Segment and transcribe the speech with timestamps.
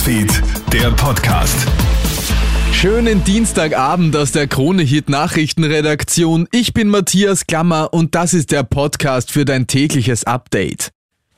[0.00, 1.66] Newsfeed, der Podcast.
[2.72, 6.48] Schönen Dienstagabend aus der Krone Hit Nachrichtenredaktion.
[6.52, 10.90] Ich bin Matthias Klammer und das ist der Podcast für dein tägliches Update.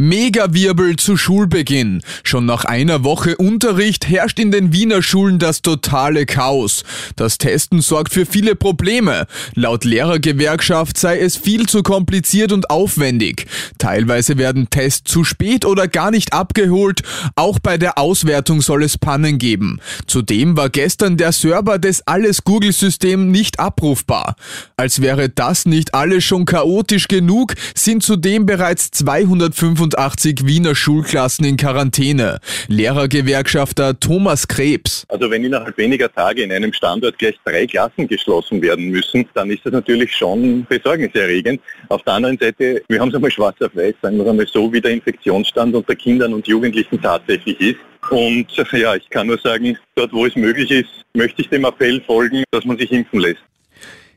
[0.00, 2.02] Megawirbel zu Schulbeginn.
[2.22, 6.84] Schon nach einer Woche Unterricht herrscht in den Wiener Schulen das totale Chaos.
[7.16, 9.26] Das Testen sorgt für viele Probleme.
[9.56, 13.46] Laut Lehrergewerkschaft sei es viel zu kompliziert und aufwendig.
[13.78, 17.02] Teilweise werden Tests zu spät oder gar nicht abgeholt.
[17.34, 19.80] Auch bei der Auswertung soll es Pannen geben.
[20.06, 24.36] Zudem war gestern der Server des Alles Google-System nicht abrufbar.
[24.76, 31.46] Als wäre das nicht alles schon chaotisch genug, sind zudem bereits 285 85 Wiener Schulklassen
[31.46, 32.40] in Quarantäne.
[32.68, 35.04] Lehrergewerkschafter Thomas Krebs.
[35.08, 39.50] Also wenn innerhalb weniger Tage in einem Standort gleich drei Klassen geschlossen werden müssen, dann
[39.50, 41.60] ist das natürlich schon besorgniserregend.
[41.88, 44.70] Auf der anderen Seite, wir haben es einmal schwarz auf weiß, sagen wir einmal so,
[44.72, 47.78] wie der Infektionsstand unter Kindern und Jugendlichen tatsächlich ist.
[48.10, 52.00] Und ja, ich kann nur sagen, dort wo es möglich ist, möchte ich dem Appell
[52.06, 53.42] folgen, dass man sich impfen lässt.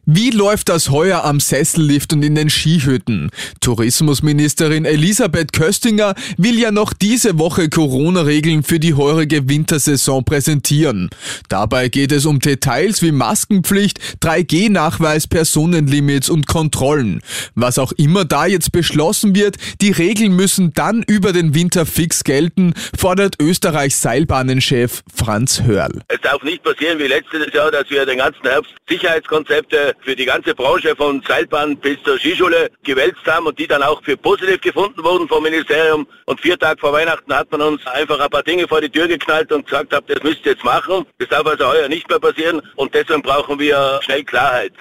[0.07, 3.29] Wie läuft das heuer am Sessellift und in den Skihütten?
[3.59, 11.11] Tourismusministerin Elisabeth Köstinger will ja noch diese Woche Corona-Regeln für die heurige Wintersaison präsentieren.
[11.49, 17.21] Dabei geht es um Details wie Maskenpflicht, 3G-Nachweis, Personenlimits und Kontrollen.
[17.53, 22.23] Was auch immer da jetzt beschlossen wird, die Regeln müssen dann über den Winter fix
[22.23, 26.01] gelten, fordert Österreichs Seilbahnenchef Franz Hörl.
[26.07, 30.25] Es darf nicht passieren wie letztes Jahr, dass wir den ganzen Herbst Sicherheitskonzepte für die
[30.25, 34.61] ganze Branche von Seilbahn bis zur Skischule gewälzt haben und die dann auch für positiv
[34.61, 36.07] gefunden wurden vom Ministerium.
[36.25, 39.07] Und vier Tage vor Weihnachten hat man uns einfach ein paar Dinge vor die Tür
[39.07, 41.05] geknallt und gesagt, das müsst ihr jetzt machen.
[41.19, 44.73] Das darf also heuer nicht mehr passieren und deswegen brauchen wir schnell Klarheit.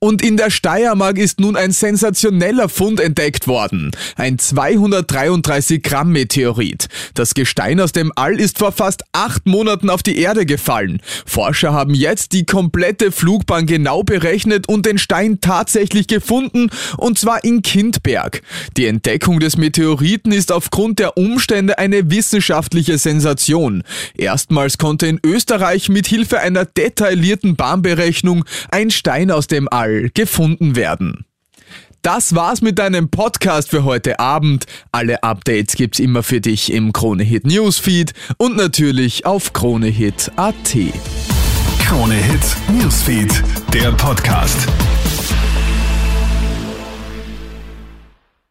[0.00, 3.90] Und in der Steiermark ist nun ein sensationeller Fund entdeckt worden.
[4.14, 6.86] Ein 233 Gramm Meteorit.
[7.14, 11.02] Das Gestein aus dem All ist vor fast acht Monaten auf die Erde gefallen.
[11.26, 17.42] Forscher haben jetzt die komplette Flugbahn genau berechnet und den Stein tatsächlich gefunden, und zwar
[17.42, 18.42] in Kindberg.
[18.76, 23.82] Die Entdeckung des Meteoriten ist aufgrund der Umstände eine wissenschaftliche Sensation.
[24.14, 30.10] Erstmals konnte in Österreich mit Hilfe einer detaillierten Bahnberechnung ein Stein aus dem All Fall
[30.12, 31.24] gefunden werden.
[32.02, 34.66] Das war's mit deinem Podcast für heute Abend.
[34.92, 40.76] Alle Updates gibt's immer für dich im Kronehit Newsfeed und natürlich auf kronehit.at.
[41.80, 43.42] Kronehit Newsfeed,
[43.74, 44.68] der Podcast.